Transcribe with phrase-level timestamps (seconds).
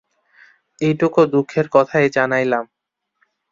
[0.81, 2.65] এইটুকু দুঃখের কথাই জানাইলাম।